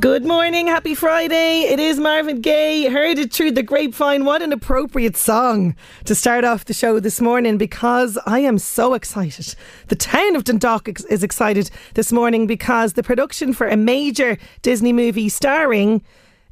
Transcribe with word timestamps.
Good 0.00 0.24
morning, 0.24 0.66
happy 0.66 0.94
Friday. 0.94 1.64
It 1.64 1.78
is 1.78 2.00
Marvin 2.00 2.40
Gaye. 2.40 2.88
Heard 2.88 3.18
it 3.18 3.34
through 3.34 3.50
the 3.50 3.62
grapevine. 3.62 4.24
What 4.24 4.40
an 4.40 4.50
appropriate 4.50 5.14
song 5.14 5.76
to 6.06 6.14
start 6.14 6.42
off 6.42 6.64
the 6.64 6.72
show 6.72 7.00
this 7.00 7.20
morning 7.20 7.58
because 7.58 8.18
I 8.24 8.38
am 8.38 8.56
so 8.56 8.94
excited. 8.94 9.54
The 9.88 9.96
town 9.96 10.36
of 10.36 10.44
Dundalk 10.44 10.88
is 10.88 11.22
excited 11.22 11.70
this 11.92 12.12
morning 12.12 12.46
because 12.46 12.94
the 12.94 13.02
production 13.02 13.52
for 13.52 13.68
a 13.68 13.76
major 13.76 14.38
Disney 14.62 14.94
movie 14.94 15.28
starring 15.28 16.02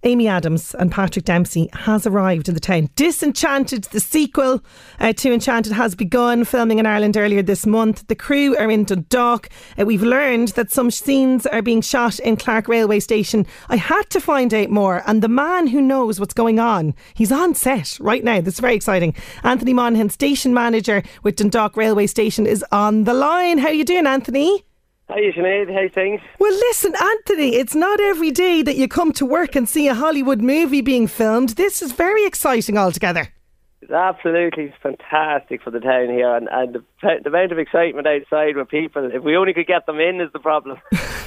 Amy 0.05 0.29
Adams 0.29 0.75
and 0.79 0.93
Patrick 0.93 1.25
Dempsey 1.25 1.69
has 1.73 2.07
arrived 2.07 2.49
in 2.49 2.55
the 2.55 2.61
town. 2.61 2.89
Disenchanted, 2.95 3.85
the 3.85 4.01
sequel 4.01 4.63
uh, 5.01 5.13
to 5.15 5.33
Enchanted, 5.33 5.73
has 5.73 5.95
begun 5.95 6.45
filming 6.45 6.79
in 6.79 6.87
Ireland 6.87 7.17
earlier 7.17 7.43
this 7.43 7.67
month. 7.67 8.07
The 8.07 8.15
crew 8.15 8.57
are 8.57 8.71
in 8.71 8.85
Dundalk. 8.85 9.49
Uh, 9.79 9.85
we've 9.85 10.03
learned 10.03 10.49
that 10.49 10.71
some 10.71 10.91
scenes 10.91 11.47
are 11.47 11.63
being 11.63 11.81
shot 11.81 12.19
in 12.21 12.37
Clarke 12.37 12.69
Railway 12.69 13.01
Station. 13.01 13.47
I 13.69 13.77
had 13.77 14.09
to 14.11 14.21
find 14.21 14.55
out 14.55 14.71
more, 14.71 15.03
and 15.07 15.23
the 15.23 15.29
man 15.29 15.67
who 15.67 15.81
knows 15.81 16.21
what's 16.21 16.35
going 16.35 16.59
on, 16.59 16.95
he's 17.15 17.33
on 17.33 17.55
set 17.55 17.99
right 18.01 18.23
now. 18.23 18.41
This 18.41 18.55
is 18.55 18.61
very 18.61 18.77
exciting. 18.77 19.15
Anthony 19.43 19.75
Monaghan, 19.75 20.11
station 20.11 20.55
manager 20.55 21.03
with 21.23 21.37
Dundalk 21.37 21.77
Railway 21.77 22.07
Station, 22.07 22.47
is 22.47 22.65
on 22.71 23.05
the 23.05 23.15
line. 23.15 23.59
How 23.59 23.69
are 23.69 23.73
you 23.73 23.85
doing, 23.85 24.07
Anthony? 24.07 24.65
Hi, 25.11 25.21
Sinead. 25.35 25.73
How 25.73 25.89
things? 25.95 26.21
Well, 26.39 26.53
listen, 26.53 26.93
Anthony, 26.95 27.57
it's 27.57 27.75
not 27.75 27.99
every 27.99 28.31
day 28.31 28.61
that 28.63 28.77
you 28.77 28.89
come 28.89 29.13
to 29.13 29.25
work 29.25 29.57
and 29.57 29.67
see 29.67 29.89
a 29.89 29.95
Hollywood 29.95 30.43
movie 30.43 30.83
being 30.83 31.07
filmed. 31.07 31.51
This 31.51 31.81
is 31.81 31.93
very 31.93 32.27
exciting 32.27 32.77
altogether. 32.77 33.33
It's 33.81 33.93
absolutely 33.93 34.75
fantastic 34.83 35.63
for 35.63 35.71
the 35.71 35.79
town 35.79 36.09
here, 36.09 36.35
and, 36.35 36.49
and 36.51 36.75
the, 36.75 36.85
the 37.01 37.29
amount 37.29 37.53
of 37.53 37.59
excitement 37.59 38.09
outside 38.09 38.57
with 38.57 38.69
people. 38.69 39.09
If 39.13 39.23
we 39.23 39.37
only 39.37 39.55
could 39.55 39.69
get 39.69 39.87
them 39.87 40.01
in, 40.01 40.21
is 40.21 40.33
the 40.33 40.41
problem. 40.41 40.79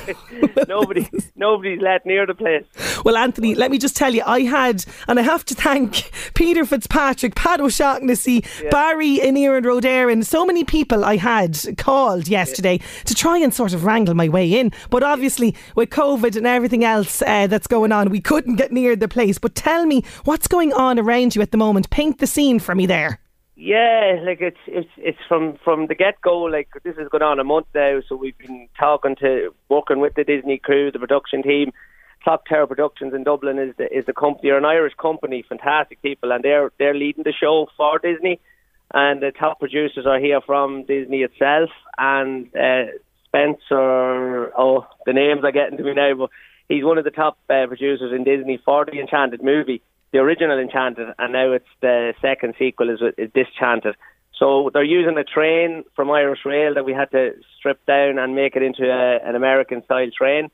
Nobody, 0.68 1.08
nobody's 1.36 1.80
let 1.80 2.06
near 2.06 2.26
the 2.26 2.34
place. 2.34 2.66
Well, 3.06 3.16
Anthony, 3.16 3.56
let 3.56 3.72
me 3.72 3.78
just 3.78 3.96
tell 3.96 4.14
you, 4.14 4.24
I 4.26 4.42
had, 4.42 4.84
and 5.08 5.20
I 5.20 5.22
have 5.22 5.46
to 5.46 5.56
thank 5.56 6.12
Peter 6.34 6.66
Fitzpatrick, 6.66 7.36
Pat 7.36 7.62
O'Shaughnessy, 7.62 8.44
yeah. 8.62 8.70
Barry 8.70 9.22
in 9.22 9.38
and 9.38 9.66
and 10.10 10.28
so 10.28 10.46
many 10.46 10.64
people 10.64 11.06
I 11.06 11.18
had 11.18 11.58
called 11.78 12.28
yesterday 12.28 12.80
yeah. 12.82 13.04
to 13.06 13.16
try 13.16 13.38
and 13.38 13.54
sort 13.54 13.74
of 13.74 13.86
wrangle 13.86 14.14
my 14.14 14.28
way 14.28 14.60
in. 14.60 14.72
But 14.90 15.04
obviously, 15.04 15.56
with 15.76 15.90
COVID 15.90 16.36
and 16.36 16.46
everything 16.46 16.84
else 16.84 17.22
uh, 17.22 17.48
that's 17.48 17.68
going 17.68 17.92
on, 17.92 18.10
we 18.10 18.22
couldn't 18.22 18.56
get 18.56 18.72
near 18.72 18.96
the 18.96 19.08
place. 19.08 19.38
But 19.38 19.56
tell 19.56 19.86
me, 19.86 20.04
what's 20.26 20.48
going 20.48 20.74
on 20.74 21.00
around 21.00 21.36
you 21.36 21.42
at 21.42 21.52
the 21.52 21.58
moment? 21.58 21.90
Paint 21.92 22.20
the 22.20 22.28
scene 22.28 22.41
for 22.60 22.76
me 22.76 22.86
there. 22.86 23.20
Yeah, 23.56 24.20
like 24.24 24.42
it's 24.42 24.58
it's 24.66 24.90
it's 24.98 25.20
from 25.28 25.58
from 25.64 25.86
the 25.86 25.94
get 25.94 26.20
go. 26.22 26.40
Like 26.40 26.70
this 26.84 26.98
has 26.98 27.10
gone 27.10 27.22
on 27.22 27.40
a 27.40 27.44
month 27.44 27.68
now, 27.76 28.00
so 28.08 28.16
we've 28.16 28.38
been 28.38 28.68
talking 28.80 29.16
to 29.18 29.54
working 29.70 30.00
with 30.00 30.16
the 30.16 30.24
Disney 30.24 30.58
crew, 30.58 30.92
the 30.92 31.00
production 31.00 31.44
team. 31.44 31.72
Clock 32.24 32.48
Tower 32.48 32.68
Productions 32.68 33.14
in 33.14 33.24
Dublin 33.24 33.60
is 33.60 33.76
the 33.78 33.86
is 33.96 34.06
the 34.06 34.14
company, 34.14 34.50
or 34.50 34.58
an 34.58 34.66
Irish 34.66 34.94
company, 35.00 35.44
fantastic 35.48 36.02
people, 36.02 36.32
and 36.32 36.44
they're 36.44 36.72
they're 36.80 36.96
leading 36.96 37.24
the 37.24 37.34
show 37.34 37.68
for 37.78 38.00
Disney. 38.00 38.40
And 38.94 39.22
the 39.22 39.32
top 39.32 39.60
producers 39.60 40.06
are 40.08 40.20
here 40.20 40.42
from 40.42 40.86
Disney 40.86 41.22
itself, 41.22 41.70
and 42.00 42.48
uh, 42.56 42.92
Spencer. 43.26 44.52
Oh, 44.58 44.88
the 45.06 45.14
names 45.14 45.44
are 45.44 45.52
getting 45.52 45.78
to 45.78 45.84
me 45.84 45.94
now, 45.94 46.16
but 46.16 46.30
he's 46.68 46.84
one 46.84 46.98
of 46.98 47.04
the 47.04 47.12
top 47.12 47.38
uh, 47.50 47.68
producers 47.68 48.12
in 48.12 48.24
Disney 48.24 48.60
for 48.66 48.86
the 48.86 49.00
Enchanted 49.00 49.44
movie 49.44 49.84
the 50.12 50.20
original 50.20 50.60
Enchanted, 50.60 51.08
and 51.18 51.34
now 51.34 51.54
it's 51.54 51.66
the 51.82 52.14
second 52.22 52.56
sequel 52.60 52.90
is, 52.90 53.00
is 53.18 53.32
Disenchanted. 53.34 53.96
So 54.38 54.72
they're 54.74 54.84
using 54.84 55.18
a 55.18 55.24
train 55.24 55.84
from 55.96 56.10
Irish 56.10 56.40
Rail 56.46 56.74
that 56.74 56.86
we 56.86 56.94
had 56.94 57.12
to 57.12 57.34
strip 57.58 57.86
down 57.86 58.18
and 58.18 58.36
make 58.36 58.56
it 58.56 58.64
into 58.64 58.90
a, 58.90 59.20
an 59.24 59.36
American 59.36 59.84
style 59.84 60.10
train. 60.18 60.50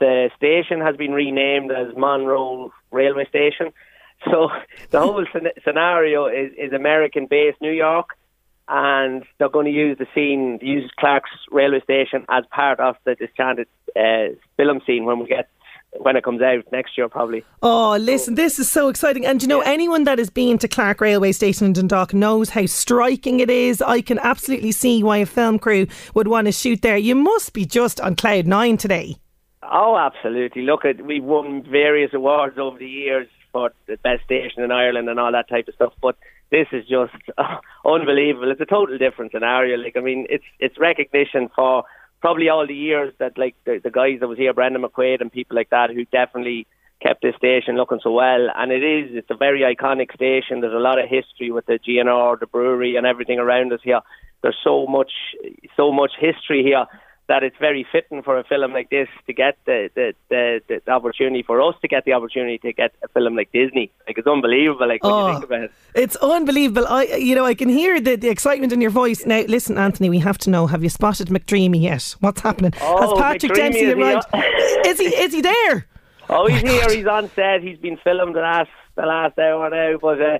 The 0.00 0.30
station 0.36 0.80
has 0.80 0.96
been 0.96 1.12
renamed 1.12 1.70
as 1.70 1.96
Monroe 1.96 2.72
Railway 2.90 3.26
Station. 3.28 3.72
So 4.24 4.48
the 4.90 5.00
whole 5.00 5.24
scenario 5.64 6.26
is, 6.26 6.52
is 6.58 6.72
American 6.72 7.26
based 7.26 7.60
New 7.60 7.72
York, 7.72 8.10
and 8.68 9.24
they're 9.38 9.48
going 9.48 9.66
to 9.66 9.72
use 9.72 9.96
the 9.98 10.06
scene, 10.14 10.58
use 10.60 10.90
Clarke's 10.98 11.30
railway 11.50 11.80
station 11.80 12.26
as 12.28 12.44
part 12.50 12.80
of 12.80 12.96
the 13.04 13.14
Disenchanted 13.14 13.68
uh, 13.96 14.34
film 14.56 14.80
scene 14.86 15.04
when 15.04 15.20
we 15.20 15.26
get 15.26 15.48
when 15.96 16.16
it 16.16 16.24
comes 16.24 16.42
out 16.42 16.64
next 16.70 16.96
year, 16.96 17.08
probably. 17.08 17.44
Oh, 17.62 17.96
listen, 17.96 18.34
this 18.34 18.58
is 18.58 18.70
so 18.70 18.88
exciting. 18.88 19.26
And 19.26 19.42
you 19.42 19.48
know, 19.48 19.62
yeah. 19.62 19.70
anyone 19.70 20.04
that 20.04 20.18
has 20.18 20.30
been 20.30 20.58
to 20.58 20.68
Clarke 20.68 21.00
Railway 21.00 21.32
Station 21.32 21.66
in 21.66 21.72
Dundalk 21.72 22.14
knows 22.14 22.50
how 22.50 22.66
striking 22.66 23.40
it 23.40 23.50
is. 23.50 23.82
I 23.82 24.00
can 24.00 24.18
absolutely 24.18 24.72
see 24.72 25.02
why 25.02 25.18
a 25.18 25.26
film 25.26 25.58
crew 25.58 25.86
would 26.14 26.28
want 26.28 26.46
to 26.46 26.52
shoot 26.52 26.82
there. 26.82 26.96
You 26.96 27.14
must 27.14 27.52
be 27.52 27.64
just 27.64 28.00
on 28.00 28.16
cloud 28.16 28.46
nine 28.46 28.76
today. 28.76 29.16
Oh, 29.62 29.96
absolutely. 29.96 30.62
Look, 30.62 30.84
at 30.84 31.04
we've 31.04 31.24
won 31.24 31.62
various 31.62 32.12
awards 32.14 32.58
over 32.58 32.78
the 32.78 32.88
years 32.88 33.28
for 33.52 33.72
the 33.86 33.96
best 33.96 34.24
station 34.24 34.62
in 34.62 34.70
Ireland 34.70 35.08
and 35.08 35.18
all 35.18 35.32
that 35.32 35.48
type 35.48 35.68
of 35.68 35.74
stuff, 35.74 35.92
but 36.00 36.16
this 36.50 36.66
is 36.72 36.86
just 36.86 37.14
uh, 37.36 37.58
unbelievable. 37.84 38.50
It's 38.50 38.60
a 38.60 38.66
total 38.66 38.98
different 38.98 39.32
scenario. 39.32 39.76
Like, 39.76 39.96
I 39.96 40.00
mean, 40.00 40.26
it's 40.30 40.44
it's 40.58 40.78
recognition 40.78 41.50
for 41.54 41.84
probably 42.20 42.48
all 42.48 42.66
the 42.66 42.74
years 42.74 43.12
that 43.18 43.38
like 43.38 43.54
the, 43.64 43.80
the 43.82 43.90
guys 43.90 44.20
that 44.20 44.28
was 44.28 44.38
here, 44.38 44.52
Brendan 44.54 44.82
McQuaid 44.82 45.20
and 45.20 45.32
people 45.32 45.56
like 45.56 45.70
that, 45.70 45.90
who 45.90 46.04
definitely 46.06 46.66
kept 47.00 47.22
this 47.22 47.36
station 47.36 47.76
looking 47.76 48.00
so 48.02 48.10
well. 48.10 48.48
And 48.54 48.72
it 48.72 48.82
is, 48.82 49.10
it's 49.16 49.30
a 49.30 49.36
very 49.36 49.60
iconic 49.60 50.12
station. 50.12 50.60
There's 50.60 50.74
a 50.74 50.78
lot 50.78 50.98
of 50.98 51.08
history 51.08 51.50
with 51.50 51.66
the 51.66 51.78
GNR, 51.78 52.40
the 52.40 52.46
brewery, 52.46 52.96
and 52.96 53.06
everything 53.06 53.38
around 53.38 53.72
us 53.72 53.80
here. 53.82 54.00
There's 54.42 54.58
so 54.62 54.86
much, 54.86 55.12
so 55.76 55.92
much 55.92 56.12
history 56.18 56.62
here 56.62 56.86
that 57.28 57.42
it's 57.42 57.56
very 57.58 57.86
fitting 57.92 58.22
for 58.22 58.38
a 58.38 58.44
film 58.44 58.72
like 58.72 58.88
this 58.88 59.08
to 59.26 59.32
get 59.34 59.58
the, 59.66 59.90
the, 59.94 60.14
the, 60.30 60.80
the, 60.84 60.90
opportunity 60.90 61.42
for 61.42 61.60
us 61.60 61.74
to 61.82 61.88
get 61.88 62.04
the 62.06 62.14
opportunity 62.14 62.56
to 62.58 62.72
get 62.72 62.94
a 63.02 63.08
film 63.08 63.36
like 63.36 63.52
Disney. 63.52 63.92
Like 64.06 64.16
it's 64.16 64.26
unbelievable. 64.26 64.88
Like 64.88 65.04
when 65.04 65.12
oh, 65.12 65.26
you 65.26 65.32
think 65.34 65.44
about 65.44 65.62
it, 65.64 65.72
it's 65.94 66.16
unbelievable. 66.16 66.86
I, 66.88 67.04
you 67.04 67.34
know, 67.34 67.44
I 67.44 67.54
can 67.54 67.68
hear 67.68 68.00
the, 68.00 68.16
the 68.16 68.30
excitement 68.30 68.72
in 68.72 68.80
your 68.80 68.90
voice. 68.90 69.26
Now, 69.26 69.42
listen, 69.42 69.76
Anthony, 69.76 70.08
we 70.08 70.18
have 70.20 70.38
to 70.38 70.50
know: 70.50 70.66
Have 70.66 70.82
you 70.82 70.88
spotted 70.88 71.28
McDreamy 71.28 71.82
yet? 71.82 72.16
What's 72.20 72.40
happening? 72.40 72.72
Oh, 72.80 73.00
Has 73.00 73.20
Patrick 73.20 73.52
McDreamy, 73.52 73.56
Dempsey 73.56 73.92
arrived? 73.92 74.26
Is 74.86 74.98
he? 74.98 75.06
Is 75.06 75.32
he 75.34 75.42
there? 75.42 75.86
Oh, 76.30 76.46
he's 76.46 76.62
oh 76.62 76.66
here. 76.66 76.96
He's 76.96 77.06
on 77.06 77.30
set. 77.34 77.62
He's 77.62 77.78
been 77.78 77.98
filmed 77.98 78.36
the 78.36 78.40
last 78.40 78.70
the 78.94 79.02
last 79.02 79.38
hour 79.38 79.68
now, 79.68 79.98
but. 80.00 80.20
Uh, 80.20 80.38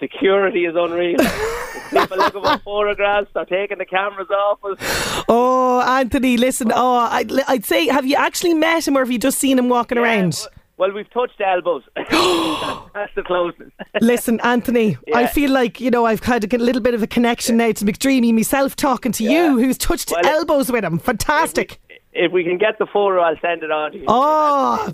security 0.00 0.64
is 0.64 0.74
unreal. 0.76 1.18
People 1.90 2.16
looking 2.18 2.42
for 2.42 2.58
photographs, 2.58 3.30
they're 3.34 3.44
taking 3.44 3.78
the 3.78 3.84
cameras 3.84 4.28
off 4.30 4.58
us. 4.64 5.24
Oh, 5.28 5.80
Anthony, 5.80 6.36
listen. 6.36 6.72
Oh, 6.74 6.96
I'd, 6.96 7.30
I'd 7.48 7.64
say, 7.64 7.86
have 7.88 8.06
you 8.06 8.16
actually 8.16 8.54
met 8.54 8.86
him 8.86 8.96
or 8.96 9.00
have 9.00 9.10
you 9.10 9.18
just 9.18 9.38
seen 9.38 9.58
him 9.58 9.68
walking 9.68 9.98
yeah, 9.98 10.04
around? 10.04 10.46
Well, 10.76 10.92
we've 10.92 11.10
touched 11.10 11.40
elbows. 11.40 11.82
that's, 11.96 13.14
the 13.14 13.22
closest. 13.26 13.70
Listen, 14.00 14.40
Anthony, 14.40 14.96
yeah. 15.06 15.18
I 15.18 15.26
feel 15.26 15.50
like, 15.50 15.80
you 15.80 15.90
know, 15.90 16.06
I've 16.06 16.24
had 16.24 16.50
a 16.52 16.58
little 16.58 16.80
bit 16.80 16.94
of 16.94 17.02
a 17.02 17.06
connection 17.06 17.58
now 17.58 17.72
to 17.72 17.84
McDreamy, 17.84 18.32
myself 18.32 18.76
talking 18.76 19.12
to 19.12 19.24
yeah. 19.24 19.30
you, 19.30 19.58
who's 19.58 19.76
touched 19.76 20.10
well, 20.10 20.24
elbows 20.24 20.72
with 20.72 20.84
him. 20.84 20.98
Fantastic. 20.98 21.78
If 22.12 22.32
we 22.32 22.42
can 22.42 22.58
get 22.58 22.78
the 22.78 22.86
photo, 22.86 23.20
I'll 23.20 23.38
send 23.40 23.62
it 23.62 23.70
on 23.70 23.92
to 23.92 23.98
you. 23.98 24.04
Oh, 24.08 24.92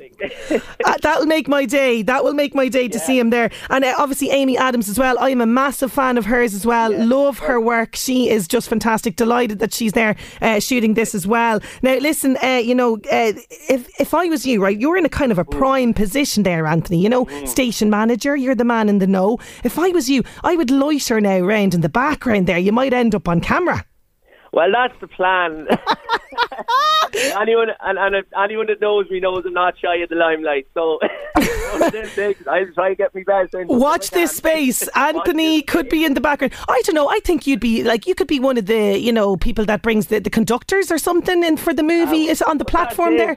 uh, 0.85 0.97
that'll 1.01 1.27
make 1.27 1.49
my 1.49 1.65
day. 1.65 2.03
That 2.03 2.23
will 2.25 2.35
make 2.35 2.55
my 2.55 2.69
day 2.69 2.89
to 2.89 2.99
yeah. 2.99 3.05
see 3.05 3.19
him 3.19 3.31
there. 3.31 3.51
And 3.71 3.85
uh, 3.85 3.95
obviously, 3.97 4.31
Amy 4.31 4.59
Adams 4.59 4.89
as 4.89 4.99
well. 4.99 5.19
I 5.19 5.31
am 5.31 5.41
a 5.41 5.47
massive 5.47 5.91
fan 5.91 6.19
of 6.19 6.27
hers 6.27 6.53
as 6.53 6.67
well. 6.67 6.93
Yeah. 6.93 7.05
Love 7.05 7.39
her 7.39 7.59
work. 7.59 7.97
She 7.97 8.29
is 8.29 8.47
just 8.47 8.69
fantastic. 8.69 9.17
Delighted 9.17 9.61
that 9.61 9.73
she's 9.73 9.93
there 9.93 10.17
uh, 10.43 10.61
shooting 10.61 10.93
this 10.93 11.15
as 11.15 11.27
well. 11.27 11.61
Now, 11.81 11.97
listen, 11.97 12.37
uh, 12.43 12.61
you 12.63 12.75
know, 12.75 12.97
uh, 13.11 13.33
if 13.69 13.89
if 13.99 14.13
I 14.13 14.27
was 14.27 14.45
you, 14.45 14.63
right, 14.63 14.79
you're 14.79 14.99
in 14.99 15.07
a 15.07 15.11
kind 15.11 15.33
of 15.33 15.39
a 15.39 15.45
mm. 15.45 15.59
prime 15.59 15.95
position 15.95 16.43
there, 16.43 16.67
Anthony. 16.67 17.01
You 17.01 17.09
know, 17.09 17.25
mm. 17.25 17.49
station 17.49 17.89
manager. 17.89 18.37
You're 18.37 18.55
the 18.55 18.65
man 18.65 18.91
in 18.91 18.99
the 18.99 19.07
know. 19.07 19.39
If 19.65 19.79
I 19.79 19.89
was 19.89 20.11
you, 20.11 20.23
I 20.45 20.55
would 20.55 20.71
loiter 20.71 21.21
now 21.23 21.39
around 21.39 21.73
in 21.73 21.81
the 21.81 21.89
background 21.89 22.47
there. 22.47 22.59
You 22.59 22.73
might 22.73 22.93
end 22.93 23.15
up 23.15 23.27
on 23.27 23.41
camera. 23.41 23.87
Well, 24.53 24.73
that's 24.73 24.99
the 25.01 25.09
plan. 25.09 25.67
anyone 27.15 27.69
and, 27.81 27.99
and 27.99 28.25
anyone 28.43 28.67
that 28.67 28.81
knows 28.81 29.09
me 29.11 29.21
knows 29.21 29.45
I'm 29.47 29.53
not 29.53 29.79
shy 29.79 29.97
of 29.97 30.09
the 30.09 30.17
limelight. 30.17 30.67
So 30.75 30.99
I'll 31.35 32.73
try 32.75 32.89
to 32.91 32.95
get 32.97 33.15
me 33.15 33.23
best. 33.23 33.55
Watch 33.55 34.11
this 34.11 34.37
space. 34.37 34.89
Anthony 34.97 35.63
could 35.63 35.89
be 35.89 36.05
in 36.05 36.15
the 36.15 36.21
background. 36.21 36.55
I 36.69 36.81
don't 36.85 36.95
know. 36.95 37.09
I 37.09 37.21
think 37.25 37.47
you'd 37.47 37.61
be 37.61 37.83
like 37.83 38.07
you 38.07 38.15
could 38.15 38.29
be 38.29 38.41
one 38.41 38.57
of 38.57 38.67
the 38.67 38.99
you 38.99 39.13
know 39.13 39.37
people 39.37 39.65
that 39.67 39.83
brings 39.83 40.07
the, 40.07 40.21
the 40.21 40.31
conductors 40.31 40.91
or 40.91 40.99
something 40.99 41.45
in 41.45 41.57
for 41.57 41.75
the 41.75 41.83
movie. 41.83 42.25
Um, 42.25 42.31
is 42.31 42.43
on 42.43 42.59
the 42.59 42.65
platform 42.65 43.17
there. 43.17 43.37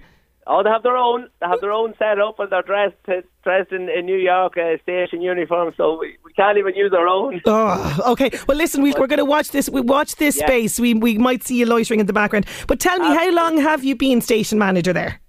Oh, 0.52 0.64
they 0.64 0.70
have 0.72 0.82
their 0.82 0.98
own. 0.98 1.28
They 1.40 1.46
have 1.46 1.62
their 1.62 1.72
own 1.72 1.94
setup, 2.00 2.40
and 2.40 2.52
they're 2.52 2.64
dressed 2.64 2.96
dressed 3.44 3.72
in, 3.72 3.88
in 3.88 4.08
New 4.08 4.18
York 4.18 4.58
uh, 4.58 4.82
station 4.82 5.22
uniform, 5.22 5.72
so 5.78 6.00
we, 6.00 6.18
we 6.26 6.34
can't 6.34 6.58
even 6.58 6.74
use 6.74 6.92
our 6.92 7.08
own. 7.08 7.40
Oh, 7.46 8.00
okay. 8.14 8.32
Well, 8.48 8.58
listen, 8.58 8.82
we, 8.82 8.92
are 8.94 9.08
going 9.08 9.18
to 9.18 9.26
watch 9.26 9.50
this. 9.52 9.70
We 9.70 9.82
watch 9.82 10.16
this 10.16 10.38
yeah. 10.38 10.48
space. 10.48 10.80
We 10.80 10.96
we 10.96 11.20
might 11.20 11.44
see 11.44 11.58
you 11.60 11.68
loitering 11.68 12.00
in 12.00 12.08
the 12.08 12.14
background. 12.14 12.48
But 12.68 12.80
tell 12.80 12.98
me, 12.98 13.06
Absolutely. 13.06 13.36
how 13.36 13.46
long 13.46 13.58
have 13.60 13.84
you 13.84 13.96
been 13.96 14.22
station 14.22 14.58
manager 14.58 14.92
there? 14.92 15.22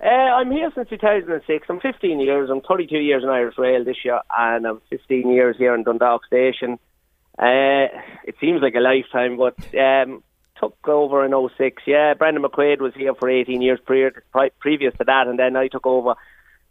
Uh, 0.00 0.08
I'm 0.08 0.52
here 0.52 0.70
since 0.72 0.88
2006. 0.88 1.66
I'm 1.68 1.80
15 1.80 2.20
years. 2.20 2.48
I'm 2.48 2.60
32 2.60 2.98
years 2.98 3.24
in 3.24 3.30
Irish 3.30 3.58
Rail 3.58 3.84
this 3.84 3.96
year, 4.04 4.20
and 4.36 4.66
I'm 4.66 4.80
15 4.88 5.30
years 5.30 5.56
here 5.58 5.74
in 5.74 5.82
Dundalk 5.82 6.26
Station. 6.26 6.78
Uh, 7.38 7.90
it 8.22 8.36
seems 8.40 8.62
like 8.62 8.76
a 8.76 8.80
lifetime, 8.80 9.36
but 9.36 9.56
um, 9.74 10.22
took 10.58 10.76
over 10.86 11.24
in 11.24 11.32
06. 11.56 11.82
Yeah, 11.86 12.14
Brendan 12.14 12.42
McQuaid 12.42 12.80
was 12.80 12.94
here 12.94 13.14
for 13.14 13.28
18 13.28 13.60
years 13.62 13.80
prior, 13.84 14.12
previous 14.60 14.94
to 14.98 15.04
that, 15.04 15.26
and 15.26 15.38
then 15.38 15.56
I 15.56 15.68
took 15.68 15.86
over. 15.86 16.14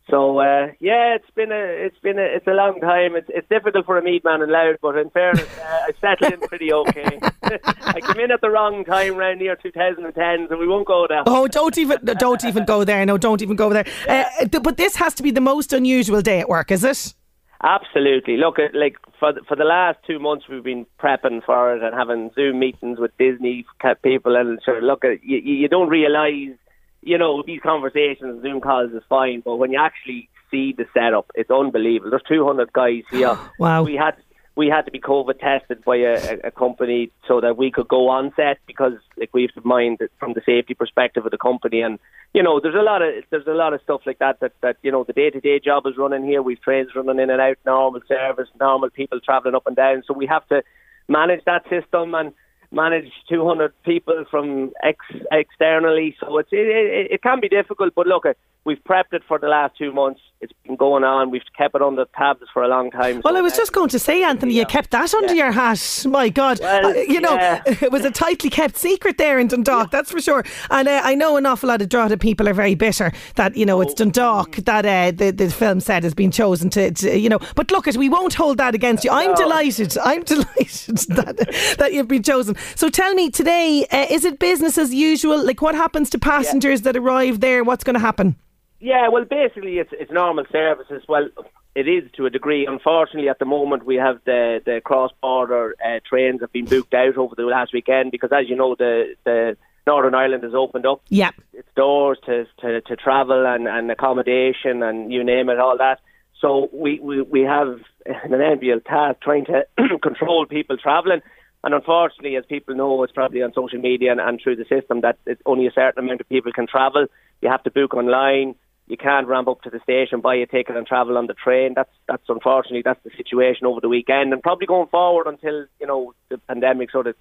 So 0.10 0.40
uh, 0.40 0.68
yeah, 0.82 1.16
it's 1.16 1.30
been 1.34 1.52
a 1.54 1.64
it's 1.86 1.98
been 2.00 2.20
a 2.20 2.24
it's 2.24 2.46
a 2.46 2.52
long 2.52 2.82
time. 2.82 3.16
It's 3.16 3.30
it's 3.30 3.48
difficult 3.48 3.86
for 3.86 3.98
a 3.98 4.04
Meath 4.04 4.26
man 4.26 4.42
in 4.42 4.52
Louth, 4.52 4.78
but 4.82 4.98
in 4.98 5.10
fairness, 5.12 5.48
uh, 5.58 5.64
I 5.64 5.92
settled 6.02 6.34
in 6.34 6.42
pretty 6.42 6.74
okay. 6.74 7.20
I 7.44 8.02
came 8.02 8.20
in 8.20 8.32
at 8.32 8.42
the 8.42 8.50
wrong 8.50 8.84
time 8.84 9.16
around 9.16 9.40
near 9.40 9.56
2010, 9.56 10.48
so 10.50 10.58
we 10.58 10.68
won't 10.68 10.88
go 10.88 11.06
there. 11.08 11.24
Oh, 11.26 11.48
don't 11.48 11.78
even 11.78 12.04
don't 12.04 12.44
even 12.44 12.66
go 12.66 12.84
there. 12.84 13.06
No, 13.06 13.18
don't 13.18 13.42
even 13.42 13.56
go 13.56 13.70
there. 13.72 13.86
Uh, 14.08 14.46
but 14.60 14.76
this 14.76 14.98
has 14.98 15.14
to 15.16 15.24
be 15.24 15.32
the 15.32 15.42
most 15.42 15.72
unusual 15.72 16.22
day 16.22 16.42
at 16.42 16.50
work, 16.50 16.70
is 16.70 16.84
it? 16.84 17.14
Absolutely. 17.63 18.36
Look, 18.36 18.60
at 18.60 18.75
like 18.75 18.98
for 19.19 19.31
the, 19.31 19.42
for 19.48 19.56
the 19.56 19.63
last 19.63 19.98
two 20.06 20.19
months, 20.19 20.45
we've 20.50 20.63
been 20.63 20.86
prepping 21.01 21.44
for 21.45 21.75
it 21.75 21.81
and 21.81 21.95
having 21.95 22.30
Zoom 22.36 22.60
meetings 22.60 23.00
with 23.00 23.12
Disney 23.18 23.65
people, 24.04 24.36
and 24.36 24.60
sure, 24.65 24.81
look, 24.81 25.06
uh, 25.06 25.12
at 25.12 25.24
you, 25.24 25.38
you 25.38 25.69
don't 25.69 25.88
realise, 25.88 26.57
you 27.01 27.18
know, 27.18 27.42
these 27.45 27.62
conversations, 27.62 28.42
Zoom 28.42 28.60
calls 28.60 28.92
is 28.92 29.01
fine, 29.07 29.42
but 29.45 29.56
when 29.56 29.71
you 29.71 29.80
actually 29.80 30.30
see 30.51 30.74
the 30.74 30.86
setup, 30.94 31.31
it's 31.36 31.50
unbelievable. 31.50 32.10
There's 32.10 32.24
200 32.27 32.74
guys 32.74 33.04
here. 33.10 33.39
wow. 33.57 33.83
We 33.83 33.95
had 33.95 34.15
we 34.56 34.68
had 34.68 34.84
to 34.84 34.92
be 34.92 35.00
COVID 35.00 35.40
tested 35.40 35.84
by 35.84 35.98
a, 35.98 36.38
a, 36.44 36.52
company 36.52 37.12
so 37.28 37.42
that 37.42 37.58
we 37.58 37.72
could 37.72 37.88
go 37.88 38.10
on 38.10 38.32
set 38.36 38.60
because 38.68 38.94
like 39.18 39.34
we 39.34 39.44
have 39.44 39.64
to 39.64 39.68
mind 39.68 40.00
from 40.20 40.34
the 40.34 40.42
safety 40.46 40.76
perspective 40.76 41.26
of 41.26 41.32
the 41.32 41.38
company. 41.38 41.82
And 41.82 41.98
you 42.34 42.44
know 42.44 42.60
there's 42.60 42.76
a 42.76 42.84
lot 42.84 43.02
of 43.02 43.24
there's 43.32 43.48
a 43.48 43.52
lot 43.52 43.74
of 43.74 43.82
stuff 43.82 44.02
like 44.06 44.20
that 44.20 44.40
that, 44.42 44.54
that 44.62 44.78
you 44.84 44.92
know 44.92 45.04
the 45.04 45.14
day 45.14 45.32
to 45.32 45.40
day 45.40 45.60
job 45.60 45.88
is 45.88 45.98
running 45.98 46.24
here. 46.24 46.42
We've 46.42 46.62
trains 46.62 46.90
running 46.96 47.20
in 47.20 47.32
and 47.32 47.42
out 47.42 47.58
normal 47.66 48.02
service 48.08 48.50
normal 48.60 48.92
people 48.92 49.20
travelling 49.20 49.56
up 49.56 49.66
and 49.66 49.76
down. 49.76 50.04
So 50.06 50.14
we 50.14 50.28
have 50.28 50.48
to 50.50 50.64
manage 51.08 51.44
that 51.46 51.64
system 51.70 52.14
and 52.14 52.32
manage 52.72 53.12
200 53.30 53.74
people 53.84 54.26
from 54.30 54.72
ex 54.84 55.00
externally. 55.32 56.16
So 56.20 56.38
it's 56.38 56.50
it, 56.52 56.68
it, 56.68 57.12
it 57.12 57.22
can 57.24 57.40
be 57.40 57.50
difficult 57.50 57.96
but 57.96 58.06
look 58.06 58.26
we've 58.65 58.83
prepped 58.83 59.13
it 59.13 59.24
for 59.27 59.38
the 59.39 59.48
last 59.48 59.77
two 59.77 59.92
months. 59.92 60.21
It's 60.42 60.54
been 60.65 60.75
going 60.75 61.06
on. 61.06 61.31
We've 61.31 61.42
kept 61.57 61.75
it 61.75 61.81
on 61.81 61.95
the 61.95 62.06
tabs 62.18 62.42
for 62.54 62.63
a 62.63 62.68
long 62.68 62.92
time. 62.92 63.21
Well, 63.24 63.33
so 63.33 63.38
I 63.38 63.42
was 63.42 63.56
just 63.56 63.71
going 63.71 63.88
to 63.89 64.00
say, 64.00 64.24
Anthony, 64.24 64.54
yeah. 64.54 64.62
you 64.62 64.65
kept 64.65 64.92
that 64.92 65.13
under 65.13 65.33
yeah. 65.33 65.45
your 65.45 65.51
hat. 65.54 66.06
My 66.06 66.27
God, 66.27 66.60
well, 66.60 66.88
uh, 66.88 66.94
you 66.94 67.21
know, 67.21 67.36
yeah. 67.36 67.62
it 67.65 67.92
was 67.92 68.04
a 68.04 68.12
tightly 68.12 68.50
kept 68.50 68.75
secret 68.75 69.18
there 69.18 69.39
in 69.39 69.48
Dundalk. 69.48 69.92
That's 69.92 70.12
for 70.12 70.19
sure. 70.19 70.44
And 70.69 70.89
uh, 70.89 71.01
I 71.04 71.15
know 71.15 71.38
an 71.38 71.45
awful 71.45 71.69
lot 71.69 71.81
of 71.81 71.88
Drogheda 71.88 72.18
people 72.18 72.50
are 72.50 72.54
very 72.54 72.75
bitter 72.75 73.13
that 73.36 73.56
you 73.56 73.65
know 73.65 73.80
it's 73.80 73.94
oh. 73.94 74.04
Dundalk 74.04 74.56
that 74.57 74.86
uh, 74.86 75.12
the 75.12 75.31
the 75.31 75.50
film 75.50 75.80
set 75.80 76.04
has 76.04 76.13
been 76.13 76.31
chosen 76.31 76.69
to, 76.71 76.92
to, 76.92 77.18
you 77.18 77.30
know. 77.30 77.39
But 77.56 77.71
look, 77.71 77.88
it 77.88 77.95
we 77.95 78.10
won't 78.10 78.33
hold 78.33 78.57
that 78.57 78.75
against 78.75 79.06
you. 79.06 79.12
I'm 79.12 79.31
no. 79.31 79.36
delighted. 79.36 79.98
I'm 80.04 80.24
delighted 80.24 80.98
that 81.10 81.75
that 81.77 81.94
you've 81.94 82.10
been 82.10 82.24
chosen. 82.24 82.56
So 82.75 82.89
tell 82.89 83.13
me 83.13 83.30
today, 83.30 83.86
uh, 83.92 84.07
is 84.10 84.25
it 84.25 84.39
business 84.39 84.77
as 84.77 84.94
usual? 84.94 85.42
Like 85.42 85.62
what 85.62 85.75
happens 85.75 86.10
to 86.10 86.19
passengers 86.19 86.81
that 86.81 86.98
arrive 86.98 87.39
there? 87.39 87.63
What's 87.63 87.86
going 87.86 87.94
to 87.94 88.00
happen? 88.00 88.36
Yeah, 88.84 89.08
well, 89.08 89.24
basically, 89.24 89.80
it's 89.80 89.92
it's 89.94 90.12
normal 90.12 90.44
services. 90.52 91.04
Well, 91.08 91.30
it 91.74 91.88
is 91.88 92.04
to 92.18 92.26
a 92.26 92.30
degree. 92.30 92.66
Unfortunately, 92.66 93.30
at 93.30 93.40
the 93.40 93.46
moment, 93.46 93.86
we 93.86 93.96
have 93.96 94.20
the 94.26 94.60
the 94.66 94.82
cross 94.84 95.12
border 95.22 95.74
uh, 95.84 96.02
trains 96.06 96.42
have 96.42 96.52
been 96.52 96.66
booked 96.66 96.94
out 96.94 97.16
over 97.16 97.34
the 97.34 97.44
last 97.44 97.72
weekend 97.74 98.12
because, 98.12 98.32
as 98.34 98.50
you 98.50 98.58
know, 98.58 98.76
the 98.76 99.16
the 99.24 99.56
Northern 99.88 100.14
Ireland 100.14 100.44
has 100.44 100.54
opened 100.54 100.86
up. 100.86 101.02
Yeah, 101.08 101.32
its 101.54 101.70
doors 101.78 102.18
to 102.26 102.46
to, 102.60 102.82
to 102.82 102.96
travel 102.98 103.46
and, 103.46 103.70
and 103.70 103.90
accommodation 103.90 104.84
and 104.84 105.14
you 105.14 105.24
name 105.24 105.48
it, 105.48 105.60
all 105.60 105.78
that. 105.78 106.02
So 106.42 106.70
we, 106.74 107.00
we, 107.00 107.22
we 107.22 107.42
have 107.44 107.80
an 108.06 108.34
enviable 108.34 108.82
task 108.82 109.22
trying 109.22 109.46
to 109.46 109.66
control 110.04 110.46
people 110.46 110.76
travelling. 110.76 111.22
And 111.64 111.74
unfortunately, 111.74 112.36
as 112.36 112.44
people 112.46 112.76
know, 112.76 113.02
it's 113.04 113.14
probably 113.14 113.44
on 113.44 113.54
social 113.54 113.80
media 113.80 114.12
and, 114.12 114.20
and 114.20 114.42
through 114.44 114.58
the 114.58 114.66
system 114.66 115.00
that 115.02 115.20
it's 115.26 115.42
only 115.46 115.68
a 115.68 115.72
certain 115.72 116.04
amount 116.04 116.20
of 116.20 116.28
people 116.28 116.52
can 116.52 116.68
travel. 116.68 117.06
You 117.42 117.50
have 117.50 117.64
to 117.64 117.72
book 117.72 117.94
online 117.94 118.56
you 118.88 118.98
can't 118.98 119.28
ramp 119.28 119.48
up 119.48 119.62
to 119.62 119.70
the 119.70 119.80
station, 119.80 120.22
buy 120.22 120.36
a 120.36 120.46
ticket, 120.46 120.76
and 120.76 120.86
travel 120.86 121.18
on 121.18 121.28
the 121.28 121.34
train. 121.34 121.74
That's 121.76 121.92
that's 122.08 122.24
unfortunately 122.28 122.82
that's 122.84 123.04
the 123.04 123.12
situation 123.16 123.66
over 123.66 123.80
the 123.80 123.90
weekend, 123.90 124.34
and 124.34 124.42
probably 124.42 124.68
going 124.68 124.88
forward 124.88 125.28
until 125.28 125.66
you 125.80 125.88
know 125.88 126.14
the 126.30 126.38
pandemic 126.38 126.92
sort 126.92 127.08
of 127.08 127.16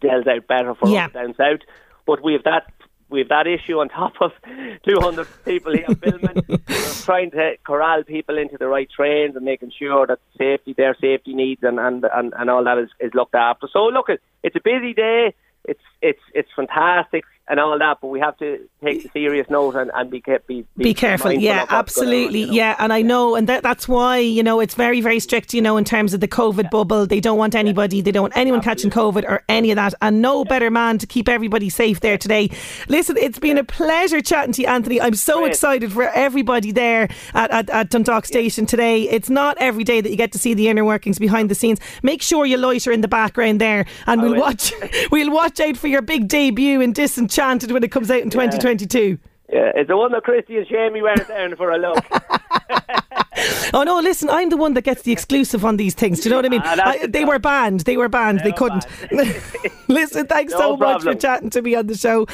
delves 0.00 0.26
out 0.26 0.46
better 0.46 0.74
for 0.74 0.88
yeah. 0.88 1.06
us 1.06 1.12
down 1.12 1.34
south. 1.36 1.60
But 2.06 2.24
we 2.24 2.32
have 2.32 2.44
that 2.44 2.72
we 3.10 3.18
have 3.18 3.28
that 3.28 3.46
issue 3.46 3.80
on 3.80 3.88
top 3.88 4.14
of 4.20 4.32
200 4.88 5.26
people 5.44 5.74
here 5.74 5.94
filming. 6.02 6.42
Trying 7.04 7.32
to 7.32 7.56
corral 7.64 8.04
people 8.04 8.38
into 8.38 8.56
the 8.56 8.68
right 8.68 8.88
trains 8.88 9.34
and 9.36 9.44
making 9.44 9.72
sure 9.76 10.06
that 10.06 10.20
safety, 10.38 10.74
their 10.74 10.94
safety 11.00 11.34
needs, 11.34 11.62
and 11.62 11.78
and 11.78 12.06
and, 12.14 12.32
and 12.38 12.48
all 12.48 12.64
that 12.64 12.78
is, 12.78 12.88
is 12.98 13.12
looked 13.14 13.34
after. 13.34 13.68
So 13.70 13.86
look, 13.86 14.08
it's 14.42 14.56
a 14.56 14.60
busy 14.62 14.94
day. 14.94 15.34
It's 15.64 15.82
it's 16.00 16.22
it's 16.34 16.48
fantastic 16.56 17.24
and 17.50 17.58
all 17.58 17.76
that, 17.76 17.98
but 18.00 18.06
we 18.06 18.20
have 18.20 18.36
to 18.38 18.68
take 18.82 19.10
serious 19.12 19.50
note 19.50 19.74
and, 19.74 19.90
and 19.92 20.08
be, 20.08 20.22
be, 20.46 20.64
be, 20.76 20.84
be 20.84 20.94
careful. 20.94 21.32
Yeah, 21.32 21.66
absolutely. 21.68 22.44
On, 22.44 22.46
you 22.46 22.52
know? 22.52 22.52
Yeah, 22.52 22.76
and 22.78 22.92
I 22.92 23.02
know, 23.02 23.34
and 23.34 23.48
that, 23.48 23.64
that's 23.64 23.88
why, 23.88 24.18
you 24.18 24.44
know, 24.44 24.60
it's 24.60 24.74
very, 24.74 25.00
very 25.00 25.18
strict, 25.18 25.52
you 25.52 25.60
know, 25.60 25.76
in 25.76 25.82
terms 25.84 26.14
of 26.14 26.20
the 26.20 26.28
COVID 26.28 26.62
yeah. 26.64 26.68
bubble. 26.70 27.06
They 27.06 27.18
don't 27.18 27.38
want 27.38 27.56
anybody, 27.56 27.96
yeah. 27.96 28.02
they 28.04 28.12
don't 28.12 28.22
want 28.22 28.36
anyone 28.36 28.60
absolutely. 28.60 28.90
catching 28.92 29.24
COVID 29.24 29.28
or 29.28 29.42
any 29.48 29.72
of 29.72 29.76
that. 29.76 29.94
And 30.00 30.22
no 30.22 30.44
better 30.44 30.70
man 30.70 30.98
to 30.98 31.08
keep 31.08 31.28
everybody 31.28 31.68
safe 31.70 31.98
there 31.98 32.16
today. 32.16 32.50
Listen, 32.88 33.16
it's 33.16 33.40
been 33.40 33.58
a 33.58 33.64
pleasure 33.64 34.20
chatting 34.20 34.52
to 34.52 34.62
you, 34.62 34.68
Anthony. 34.68 35.00
I'm 35.00 35.14
so 35.14 35.40
Great. 35.40 35.50
excited 35.50 35.92
for 35.92 36.04
everybody 36.04 36.70
there 36.70 37.08
at, 37.34 37.50
at, 37.50 37.68
at 37.70 37.90
Dundalk 37.90 38.26
Station 38.26 38.62
yeah. 38.62 38.68
today. 38.68 39.08
It's 39.08 39.28
not 39.28 39.56
every 39.58 39.82
day 39.82 40.00
that 40.00 40.10
you 40.10 40.16
get 40.16 40.30
to 40.32 40.38
see 40.38 40.54
the 40.54 40.68
inner 40.68 40.84
workings 40.84 41.18
behind 41.18 41.50
the 41.50 41.56
scenes. 41.56 41.80
Make 42.04 42.22
sure 42.22 42.46
you 42.46 42.58
loiter 42.58 42.92
in 42.92 43.00
the 43.00 43.08
background 43.08 43.60
there 43.60 43.86
and 44.06 44.20
I 44.20 44.24
we'll 44.24 44.34
will. 44.34 44.40
watch 44.40 44.72
we'll 45.10 45.32
watch 45.32 45.58
out 45.58 45.76
for 45.76 45.88
your 45.88 46.02
big 46.02 46.28
debut 46.28 46.80
in 46.80 46.92
Distant 46.92 47.32
enchanted 47.40 47.72
when 47.72 47.82
it 47.82 47.90
comes 47.90 48.10
out 48.10 48.20
in 48.20 48.30
2022. 48.30 49.18
Yeah, 49.52 49.72
it's 49.74 49.88
the 49.88 49.96
one 49.96 50.12
that 50.12 50.22
Christy 50.22 50.58
and 50.58 50.66
Shamey 50.68 51.02
went 51.02 51.26
down 51.26 51.56
for 51.56 51.72
a 51.72 51.78
look. 51.78 52.04
oh 53.74 53.82
no! 53.82 53.98
Listen, 53.98 54.30
I'm 54.30 54.48
the 54.48 54.56
one 54.56 54.74
that 54.74 54.82
gets 54.82 55.02
the 55.02 55.10
exclusive 55.10 55.64
on 55.64 55.76
these 55.76 55.94
things. 55.94 56.20
Do 56.20 56.28
you 56.28 56.30
know 56.30 56.36
what 56.36 56.46
I 56.46 56.50
mean? 56.50 56.62
Ah, 56.64 56.82
I, 56.84 57.06
they 57.06 57.24
were 57.24 57.40
banned. 57.40 57.80
They 57.80 57.96
were 57.96 58.08
banned. 58.08 58.40
They, 58.40 58.44
they 58.44 58.52
couldn't. 58.52 58.86
listen, 59.88 60.26
thanks 60.28 60.52
no 60.52 60.58
so 60.58 60.76
problem. 60.76 60.92
much 60.92 61.02
for 61.02 61.20
chatting 61.20 61.50
to 61.50 61.62
me 61.62 61.74
on 61.74 61.88
the 61.88 61.96
show. 61.96 62.26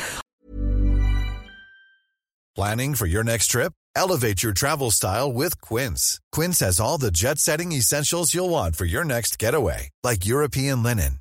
Planning 2.55 2.95
for 2.95 3.07
your 3.07 3.25
next 3.25 3.47
trip? 3.49 3.73
Elevate 3.95 4.43
your 4.43 4.53
travel 4.53 4.91
style 4.91 5.33
with 5.33 5.59
Quince. 5.63 6.21
Quince 6.33 6.61
has 6.61 6.81
all 6.81 6.99
the 6.99 7.11
jet-setting 7.11 7.73
essentials 7.73 8.35
you'll 8.35 8.51
want 8.51 8.77
for 8.77 8.85
your 8.85 9.05
next 9.05 9.39
getaway, 9.39 9.89
like 10.03 10.27
European 10.27 10.83
linen 10.83 11.21